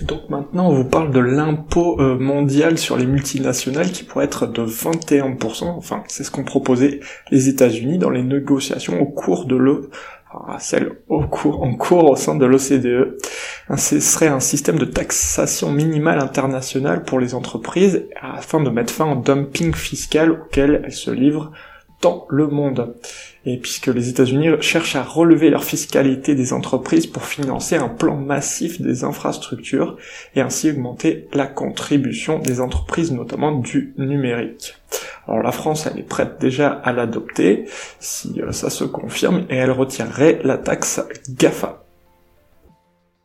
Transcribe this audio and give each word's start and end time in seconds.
Donc 0.00 0.30
maintenant, 0.30 0.70
on 0.70 0.74
vous 0.74 0.88
parle 0.88 1.10
de 1.12 1.20
l'impôt 1.20 2.00
euh, 2.00 2.18
mondial 2.18 2.78
sur 2.78 2.96
les 2.96 3.04
multinationales 3.04 3.92
qui 3.92 4.04
pourrait 4.04 4.24
être 4.24 4.46
de 4.46 4.64
21%. 4.64 5.64
Enfin, 5.64 6.02
c'est 6.08 6.24
ce 6.24 6.30
qu'ont 6.30 6.44
proposé 6.44 7.00
les 7.30 7.48
États-Unis 7.48 7.98
dans 7.98 8.10
les 8.10 8.22
négociations 8.22 9.00
au 9.00 9.06
cours 9.06 9.44
de 9.44 9.56
le 9.56 9.90
au 11.08 11.22
cours, 11.24 11.62
en 11.62 11.74
cours 11.74 12.10
au 12.10 12.16
sein 12.16 12.34
de 12.34 12.46
l'OCDE. 12.46 13.18
Ce 13.76 14.00
serait 14.00 14.28
un 14.28 14.40
système 14.40 14.78
de 14.78 14.84
taxation 14.84 15.70
minimale 15.70 16.20
internationale 16.20 17.04
pour 17.04 17.20
les 17.20 17.34
entreprises 17.34 18.06
afin 18.20 18.60
de 18.60 18.70
mettre 18.70 18.92
fin 18.92 19.12
au 19.12 19.20
dumping 19.20 19.74
fiscal 19.74 20.30
auquel 20.30 20.82
elles 20.84 20.92
se 20.92 21.10
livrent 21.10 21.52
dans 22.00 22.26
le 22.30 22.48
monde. 22.48 22.94
Et 23.44 23.56
puisque 23.56 23.88
les 23.88 24.08
États-Unis 24.08 24.50
cherchent 24.60 24.96
à 24.96 25.02
relever 25.02 25.50
leur 25.50 25.64
fiscalité 25.64 26.34
des 26.34 26.52
entreprises 26.52 27.06
pour 27.06 27.24
financer 27.24 27.76
un 27.76 27.88
plan 27.88 28.16
massif 28.16 28.80
des 28.80 29.02
infrastructures 29.04 29.96
et 30.36 30.40
ainsi 30.40 30.70
augmenter 30.70 31.28
la 31.32 31.46
contribution 31.46 32.38
des 32.38 32.60
entreprises, 32.60 33.10
notamment 33.10 33.52
du 33.52 33.94
numérique. 33.98 34.76
Alors 35.26 35.42
la 35.42 35.52
France, 35.52 35.86
elle 35.86 35.98
est 35.98 36.08
prête 36.08 36.40
déjà 36.40 36.68
à 36.68 36.92
l'adopter 36.92 37.64
si 38.00 38.40
euh, 38.40 38.52
ça 38.52 38.70
se 38.70 38.84
confirme 38.84 39.46
et 39.50 39.56
elle 39.56 39.70
retirerait 39.70 40.40
la 40.44 40.58
taxe 40.58 41.00
GAFA. 41.30 41.81